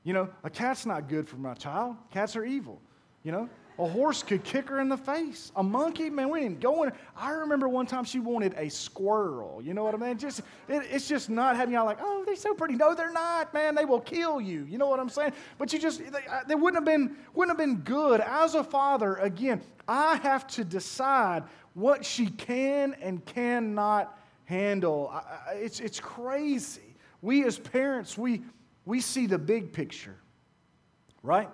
[0.03, 1.95] You know, a cat's not good for my child.
[2.11, 2.81] Cats are evil.
[3.23, 3.49] You know,
[3.81, 5.51] a horse could kick her in the face.
[5.55, 6.91] A monkey, man, we didn't go in.
[7.17, 9.59] I remember one time she wanted a squirrel.
[9.63, 10.19] You know what I mean?
[10.19, 12.75] Just it, it's just not having y'all like, oh, they're so pretty.
[12.75, 13.73] No, they're not, man.
[13.73, 14.67] They will kill you.
[14.69, 15.33] You know what I'm saying?
[15.57, 18.21] But you just they, they wouldn't have been wouldn't have been good.
[18.21, 24.15] As a father, again, I have to decide what she can and cannot
[24.45, 25.09] handle.
[25.11, 26.95] I, it's it's crazy.
[27.23, 28.43] We as parents, we
[28.85, 30.17] we see the big picture,
[31.23, 31.49] right?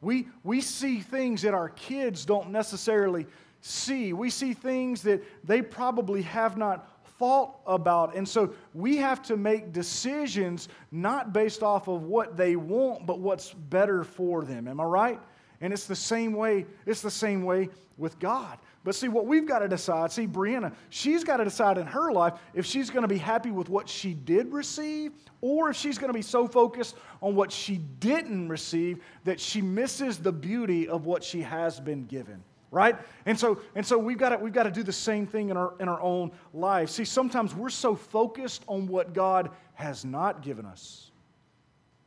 [0.00, 3.26] We, we see things that our kids don't necessarily
[3.60, 4.12] see.
[4.12, 8.14] We see things that they probably have not thought about.
[8.14, 13.18] And so we have to make decisions not based off of what they want, but
[13.18, 14.68] what's better for them.
[14.68, 15.20] Am I right?
[15.60, 18.58] And it's the same way, it's the same way with God.
[18.88, 22.10] But see, what we've got to decide, see, Brianna, she's got to decide in her
[22.10, 25.98] life if she's going to be happy with what she did receive or if she's
[25.98, 30.88] going to be so focused on what she didn't receive that she misses the beauty
[30.88, 32.96] of what she has been given right
[33.26, 35.56] and so and so we've got to we've got to do the same thing in
[35.58, 40.42] our in our own life see sometimes we're so focused on what god has not
[40.42, 41.10] given us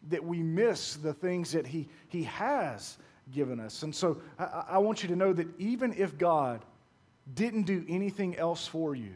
[0.10, 2.98] that we miss the things that he he has
[3.32, 3.84] given us.
[3.84, 6.63] And so I, I want you to know that even if God
[7.36, 9.13] didn't do anything else for you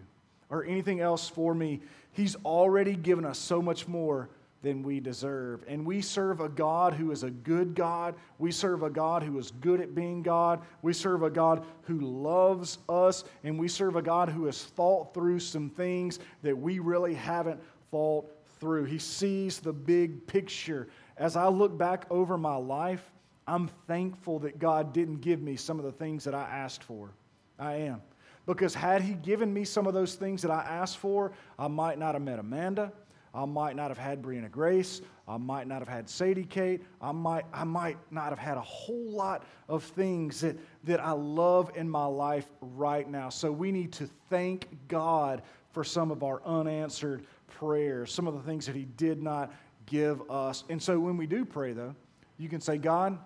[0.49, 4.30] or anything else for me, He's already given us so much more
[4.65, 5.63] than we deserve.
[5.67, 8.15] And we serve a God who is a good God.
[8.39, 10.60] We serve a God who is good at being God.
[10.82, 13.25] We serve a God who loves us.
[13.43, 17.62] And we serve a God who has thought through some things that we really haven't
[17.91, 18.28] thought
[18.60, 18.86] through.
[18.86, 20.88] He sees the big picture.
[21.17, 23.12] As I look back over my life,
[23.47, 27.12] I'm thankful that God didn't give me some of the things that I asked for.
[27.60, 28.02] I am.
[28.46, 31.98] Because had He given me some of those things that I asked for, I might
[31.98, 32.91] not have met Amanda.
[33.34, 35.02] I might not have had Brianna Grace.
[35.28, 36.84] I might not have had Sadie Kate.
[37.02, 41.12] I might, I might not have had a whole lot of things that, that I
[41.12, 43.30] love in my life right now.
[43.30, 45.41] So we need to thank God
[45.74, 49.52] for some of our unanswered prayers, some of the things that He did not
[49.86, 50.63] give us.
[50.70, 51.96] And so when we do pray, though,
[52.38, 53.18] you can say, God,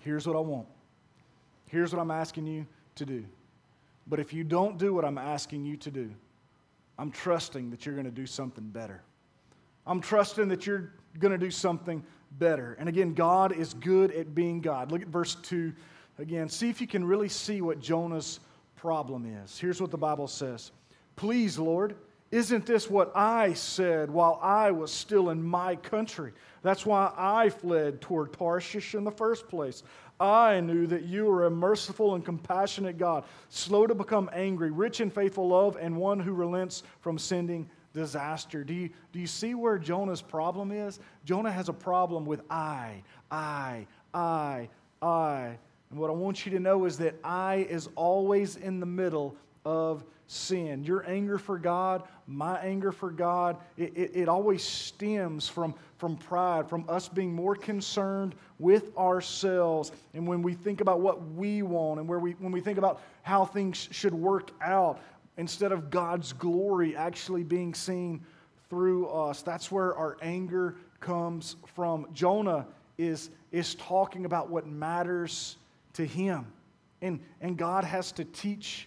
[0.00, 0.66] Here's what I want.
[1.66, 3.24] Here's what I'm asking you to do.
[4.10, 6.10] But if you don't do what I'm asking you to do,
[6.98, 9.02] I'm trusting that you're going to do something better.
[9.86, 12.76] I'm trusting that you're going to do something better.
[12.78, 14.90] And again, God is good at being God.
[14.90, 15.72] Look at verse 2
[16.18, 16.48] again.
[16.48, 18.40] See if you can really see what Jonah's
[18.76, 19.58] problem is.
[19.58, 20.72] Here's what the Bible says
[21.14, 21.94] Please, Lord,
[22.30, 26.32] isn't this what I said while I was still in my country?
[26.62, 29.82] That's why I fled toward Tarshish in the first place.
[30.20, 35.00] I knew that you were a merciful and compassionate God, slow to become angry, rich
[35.00, 38.62] in faithful love, and one who relents from sending disaster.
[38.62, 41.00] Do you, do you see where Jonah's problem is?
[41.24, 44.68] Jonah has a problem with I, I, I,
[45.02, 45.56] I.
[45.90, 49.34] And what I want you to know is that I is always in the middle
[49.64, 50.84] of sin.
[50.84, 56.16] Your anger for God, my anger for God, it, it, it, always stems from, from
[56.16, 59.90] pride, from us being more concerned with ourselves.
[60.14, 63.00] And when we think about what we want and where we, when we think about
[63.22, 65.00] how things should work out,
[65.36, 68.24] instead of God's glory actually being seen
[68.68, 72.06] through us, that's where our anger comes from.
[72.12, 72.66] Jonah
[72.98, 75.56] is, is talking about what matters
[75.94, 76.46] to him.
[77.02, 78.86] And, and God has to teach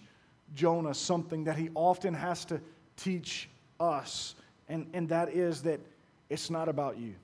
[0.54, 2.60] Jonah something that he often has to
[2.96, 3.48] teach
[3.80, 4.34] us,
[4.68, 5.80] and, and that is that
[6.30, 7.14] it's not about you.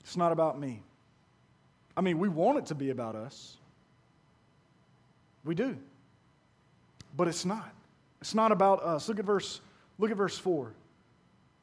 [0.00, 0.82] It's not about me.
[1.96, 3.56] I mean, we want it to be about us.
[5.44, 5.76] We do.
[7.16, 7.70] But it's not.
[8.20, 9.08] It's not about us.
[9.08, 9.60] Look at verse,
[9.98, 10.68] look at verse 4.
[10.68, 10.74] It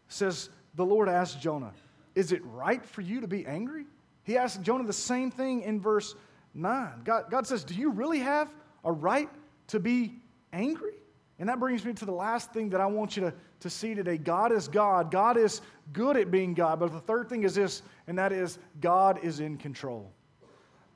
[0.08, 1.74] says, The Lord asked Jonah,
[2.16, 3.86] Is it right for you to be angry?
[4.24, 6.16] He asked Jonah the same thing in verse
[6.54, 7.02] 9.
[7.04, 8.54] God, God says, Do you really have
[8.84, 9.30] a right
[9.68, 10.20] to be
[10.54, 10.94] angry?
[11.40, 13.94] And that brings me to the last thing that I want you to, to see
[13.94, 14.18] today.
[14.18, 15.12] God is God.
[15.12, 15.62] God is
[15.94, 16.80] good at being God.
[16.80, 20.12] But the third thing is this, and that is God is in control.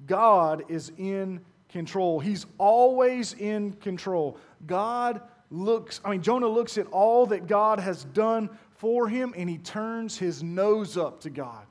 [0.08, 2.20] God is in control.
[2.20, 4.38] He's always in control.
[4.66, 9.50] God looks, I mean, Jonah looks at all that God has done for him and
[9.50, 11.66] he turns his nose up to God.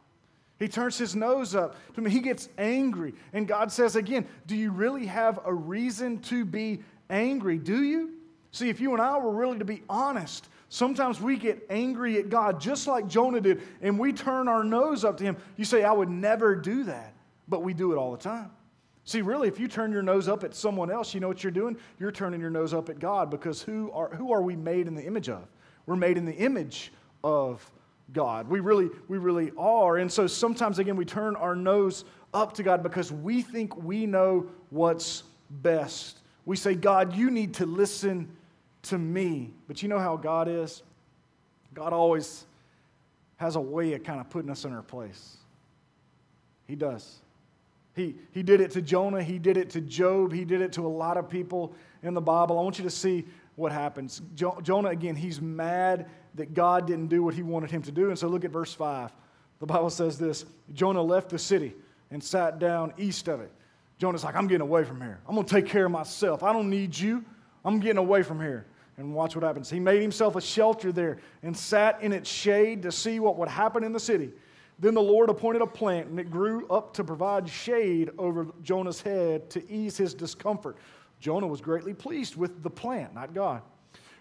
[0.60, 2.10] He turns his nose up to me.
[2.10, 3.14] He gets angry.
[3.32, 7.58] And God says again, Do you really have a reason to be angry?
[7.58, 8.14] Do you?
[8.52, 12.30] See, if you and I were really to be honest, sometimes we get angry at
[12.30, 15.36] God just like Jonah did, and we turn our nose up to him.
[15.56, 17.14] You say, I would never do that,
[17.48, 18.50] but we do it all the time.
[19.04, 21.50] See, really, if you turn your nose up at someone else, you know what you're
[21.50, 21.76] doing?
[21.98, 24.94] You're turning your nose up at God because who are, who are we made in
[24.94, 25.48] the image of?
[25.86, 26.92] We're made in the image
[27.24, 27.68] of
[28.12, 28.48] God.
[28.48, 29.96] We really, we really are.
[29.96, 34.06] And so sometimes, again, we turn our nose up to God because we think we
[34.06, 36.19] know what's best.
[36.50, 38.28] We say, God, you need to listen
[38.82, 39.52] to me.
[39.68, 40.82] But you know how God is?
[41.74, 42.44] God always
[43.36, 45.36] has a way of kind of putting us in our place.
[46.66, 47.20] He does.
[47.94, 50.84] He, he did it to Jonah, he did it to Job, he did it to
[50.84, 52.58] a lot of people in the Bible.
[52.58, 54.20] I want you to see what happens.
[54.34, 58.08] Jo- Jonah, again, he's mad that God didn't do what he wanted him to do.
[58.08, 59.12] And so look at verse 5.
[59.60, 61.76] The Bible says this Jonah left the city
[62.10, 63.52] and sat down east of it.
[64.00, 65.20] Jonah's like, I'm getting away from here.
[65.28, 66.42] I'm going to take care of myself.
[66.42, 67.22] I don't need you.
[67.66, 68.64] I'm getting away from here.
[68.96, 69.68] And watch what happens.
[69.68, 73.48] He made himself a shelter there and sat in its shade to see what would
[73.48, 74.30] happen in the city.
[74.78, 79.02] Then the Lord appointed a plant, and it grew up to provide shade over Jonah's
[79.02, 80.78] head to ease his discomfort.
[81.20, 83.60] Jonah was greatly pleased with the plant, not God.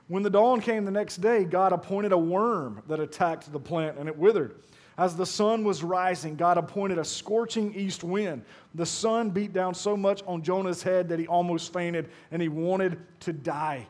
[0.10, 3.98] When the dawn came the next day, God appointed a worm that attacked the plant,
[3.98, 4.60] and it withered.
[5.00, 8.44] As the sun was rising, God appointed a scorching east wind.
[8.76, 12.50] The sun beat down so much on Jonah's head that he almost fainted and he
[12.50, 13.88] wanted to die.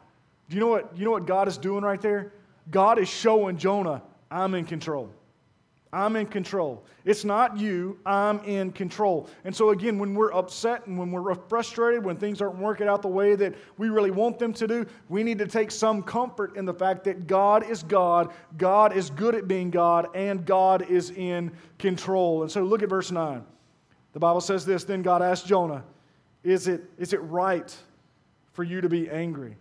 [0.49, 2.33] Do you know what, you know what God is doing right there?
[2.69, 5.09] God is showing Jonah, I'm in control.
[5.91, 6.85] I'm in control.
[7.03, 9.27] It's not you, I'm in control.
[9.43, 13.01] And so, again, when we're upset and when we're frustrated, when things aren't working out
[13.01, 16.55] the way that we really want them to do, we need to take some comfort
[16.55, 20.87] in the fact that God is God, God is good at being God, and God
[20.89, 22.43] is in control.
[22.43, 23.43] And so, look at verse 9.
[24.13, 25.83] The Bible says this Then God asked Jonah,
[26.43, 27.75] Is it, is it right
[28.53, 29.55] for you to be angry?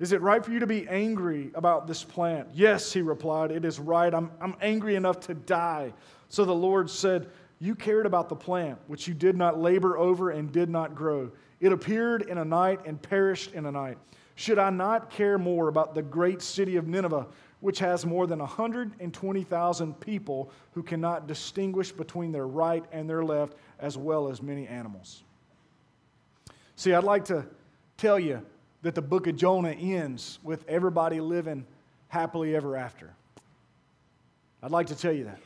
[0.00, 2.48] Is it right for you to be angry about this plant?
[2.54, 4.14] Yes, he replied, It is right.
[4.14, 5.92] I'm, I'm angry enough to die.
[6.28, 10.30] So the Lord said, You cared about the plant, which you did not labor over
[10.30, 11.32] and did not grow.
[11.60, 13.98] It appeared in a night and perished in a night.
[14.36, 17.26] Should I not care more about the great city of Nineveh,
[17.58, 23.54] which has more than 120,000 people who cannot distinguish between their right and their left,
[23.80, 25.24] as well as many animals?
[26.76, 27.44] See, I'd like to
[27.96, 28.40] tell you
[28.82, 31.66] that the book of Jonah ends with everybody living
[32.08, 33.10] happily ever after.
[34.62, 35.38] I'd like to tell you that.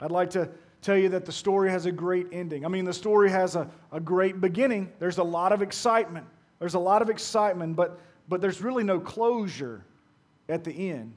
[0.00, 0.48] I'd like to
[0.82, 2.64] tell you that the story has a great ending.
[2.64, 4.92] I mean, the story has a, a great beginning.
[4.98, 6.26] There's a lot of excitement.
[6.58, 9.84] There's a lot of excitement, but, but there's really no closure
[10.48, 11.12] at the end.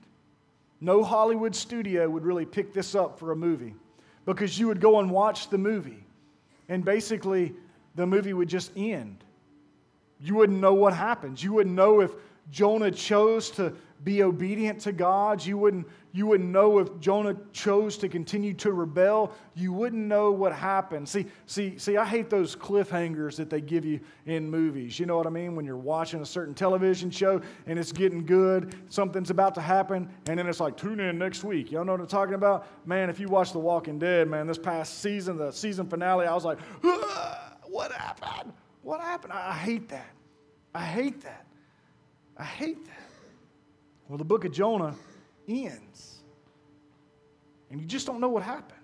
[0.82, 3.76] No Hollywood studio would really pick this up for a movie
[4.26, 6.04] because you would go and watch the movie,
[6.70, 7.54] and basically
[7.96, 9.24] the movie would just end.
[10.20, 11.44] You wouldn't know what happens.
[11.44, 12.12] You wouldn't know if
[12.52, 15.46] Jonah chose to be obedient to God.
[15.46, 19.34] You wouldn't, you wouldn't know if Jonah chose to continue to rebel.
[19.56, 21.08] You wouldn't know what happened.
[21.08, 25.00] See, see, see, I hate those cliffhangers that they give you in movies.
[25.00, 25.56] You know what I mean?
[25.56, 30.10] When you're watching a certain television show and it's getting good, something's about to happen,
[30.28, 31.72] and then it's like, tune in next week.
[31.72, 32.68] Y'all know what I'm talking about?
[32.88, 36.34] Man, if you watch The Walking Dead, man, this past season, the season finale, I
[36.34, 36.60] was like,
[37.68, 38.54] what happened?
[38.90, 39.34] What happened?
[39.34, 40.10] I hate that.
[40.74, 41.46] I hate that.
[42.36, 43.08] I hate that.
[44.08, 44.96] Well, the book of Jonah
[45.48, 46.22] ends,
[47.70, 48.82] and you just don't know what happened.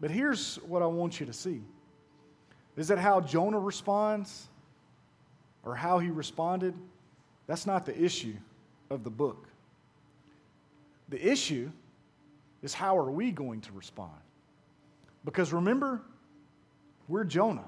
[0.00, 1.60] But here's what I want you to see
[2.76, 4.46] is that how Jonah responds
[5.64, 6.76] or how he responded?
[7.48, 8.36] That's not the issue
[8.90, 9.48] of the book.
[11.08, 11.68] The issue
[12.62, 14.12] is how are we going to respond?
[15.24, 16.00] Because remember,
[17.08, 17.66] we're Jonah.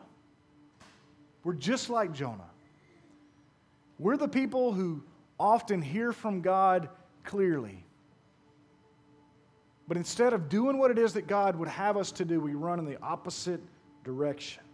[1.46, 2.50] We're just like Jonah.
[4.00, 5.04] We're the people who
[5.38, 6.88] often hear from God
[7.22, 7.84] clearly.
[9.86, 12.54] But instead of doing what it is that God would have us to do, we
[12.54, 13.60] run in the opposite
[14.02, 14.64] direction.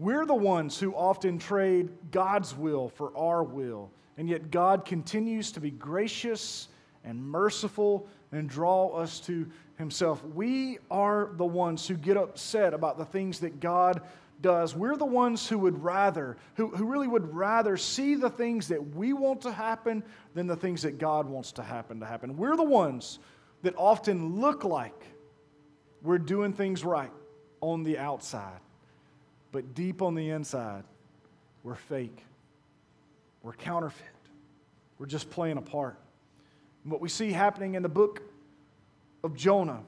[0.00, 3.88] We're the ones who often trade God's will for our will,
[4.18, 6.66] and yet God continues to be gracious
[7.04, 10.24] and merciful and draw us to Himself.
[10.24, 14.02] We are the ones who get upset about the things that God
[14.40, 14.74] does.
[14.74, 18.94] We're the ones who would rather, who, who really would rather see the things that
[18.94, 20.02] we want to happen
[20.34, 22.36] than the things that God wants to happen to happen.
[22.36, 23.18] We're the ones
[23.62, 25.04] that often look like
[26.02, 27.10] we're doing things right
[27.60, 28.60] on the outside,
[29.52, 30.84] but deep on the inside,
[31.62, 32.22] we're fake.
[33.42, 34.06] We're counterfeit.
[34.98, 35.98] We're just playing a part.
[36.82, 38.22] And what we see happening in the book
[39.22, 39.82] of Jonah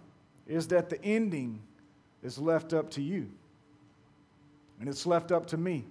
[0.47, 1.61] is that the ending
[2.23, 3.31] is left up to you,
[4.81, 5.85] and it's left up to me.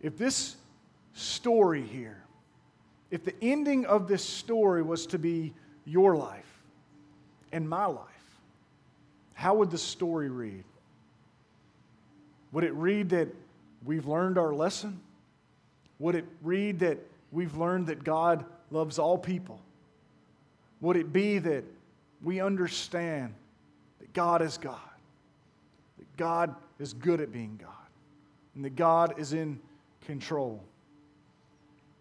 [0.00, 0.56] If this
[1.12, 2.22] story here,
[3.10, 5.52] if the ending of this story was to be
[5.84, 6.62] your life
[7.52, 8.06] and my life,
[9.34, 10.64] how would the story read?
[12.52, 13.28] Would it read that
[13.84, 15.00] we've learned our lesson?
[15.98, 16.98] Would it read that
[17.30, 19.60] we've learned that God loves all people?
[20.80, 21.64] Would it be that
[22.22, 23.34] we understand
[24.00, 24.78] that God is God,
[25.98, 27.70] that God is good at being God,
[28.54, 29.60] and that God is in
[30.06, 30.62] control?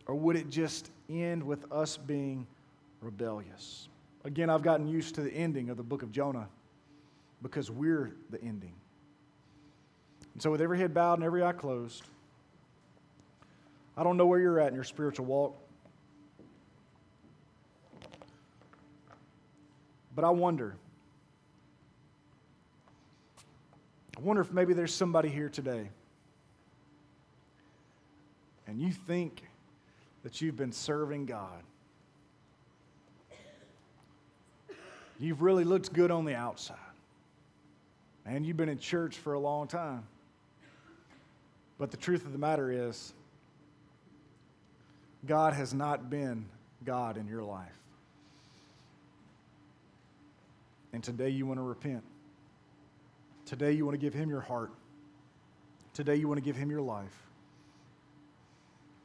[0.08, 2.48] Or would it just end with us being
[3.02, 3.90] rebellious?
[4.24, 6.48] Again, I've gotten used to the ending of the book of Jonah
[7.42, 8.74] because we're the ending.
[10.34, 12.04] And so, with every head bowed and every eye closed,
[13.98, 15.58] I don't know where you're at in your spiritual walk,
[20.16, 20.76] but I wonder.
[24.20, 25.88] I wonder if maybe there's somebody here today
[28.68, 29.42] and you think
[30.24, 31.64] that you've been serving God.
[35.22, 36.76] You've really looked good on the outside.
[38.26, 40.04] And you've been in church for a long time.
[41.78, 43.14] But the truth of the matter is,
[45.26, 46.46] God has not been
[46.84, 47.80] God in your life.
[50.92, 52.04] And today you want to repent.
[53.50, 54.70] Today you want to give Him your heart.
[55.96, 57.28] Today you want to give Him your life.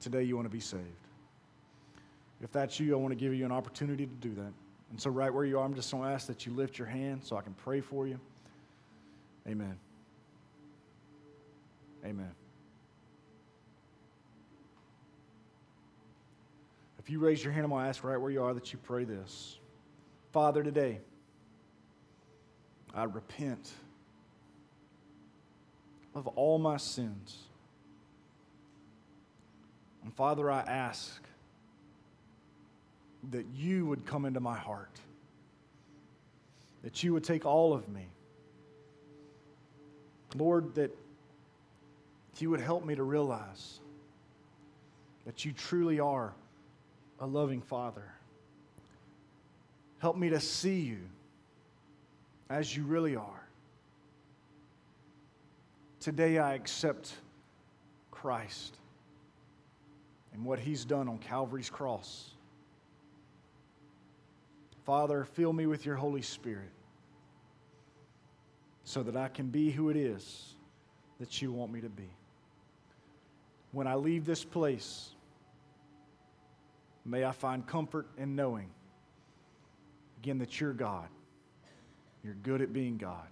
[0.00, 0.84] Today you want to be saved.
[2.42, 4.52] If that's you, I want to give you an opportunity to do that.
[4.90, 6.86] And so, right where you are, I'm just going to ask that you lift your
[6.86, 8.20] hand so I can pray for you.
[9.48, 9.78] Amen.
[12.04, 12.30] Amen.
[16.98, 18.78] If you raise your hand, I'm going to ask right where you are that you
[18.78, 19.58] pray this.
[20.32, 21.00] Father, today,
[22.94, 23.72] I repent
[26.14, 27.38] of all my sins.
[30.02, 31.20] And Father, I ask
[33.30, 35.00] that you would come into my heart,
[36.82, 38.06] that you would take all of me
[40.34, 40.94] Lord, that
[42.38, 43.78] you would help me to realize
[45.24, 46.34] that you truly are
[47.20, 48.04] a loving Father.
[50.00, 50.98] Help me to see you
[52.50, 53.43] as you really are.
[56.04, 57.14] Today I accept
[58.10, 58.76] Christ
[60.34, 62.28] and what he's done on Calvary's cross.
[64.84, 66.68] Father, fill me with your Holy Spirit
[68.84, 70.56] so that I can be who it is
[71.20, 72.10] that you want me to be.
[73.72, 75.08] When I leave this place,
[77.06, 78.68] may I find comfort in knowing,
[80.18, 81.08] again, that you're God.
[82.22, 83.26] You're good at being God,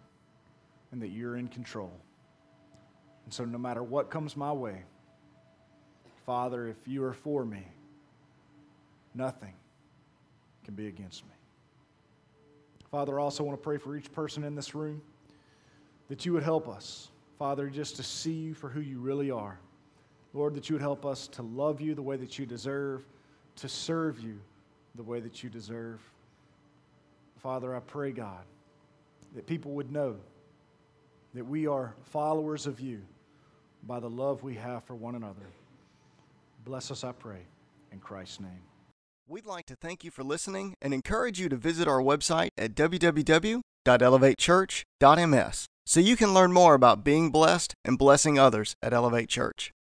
[0.90, 1.92] and that you're in control.
[3.24, 4.82] And so, no matter what comes my way,
[6.26, 7.66] Father, if you are for me,
[9.14, 9.54] nothing
[10.64, 11.32] can be against me.
[12.90, 15.00] Father, I also want to pray for each person in this room
[16.08, 17.08] that you would help us,
[17.38, 19.58] Father, just to see you for who you really are.
[20.34, 23.04] Lord, that you would help us to love you the way that you deserve,
[23.56, 24.38] to serve you
[24.94, 26.00] the way that you deserve.
[27.42, 28.44] Father, I pray, God,
[29.34, 30.16] that people would know
[31.35, 33.03] that we are followers of you
[33.85, 35.47] by the love we have for one another.
[36.64, 37.41] Bless us, I pray,
[37.91, 38.62] in Christ's name.
[39.28, 42.74] We'd like to thank you for listening and encourage you to visit our website at
[42.74, 49.72] www.elevatechurch.ms so you can learn more about being blessed and blessing others at Elevate Church.